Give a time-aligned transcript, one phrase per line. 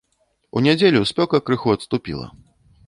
[0.59, 2.27] У нядзелю спёка крыху адступіла.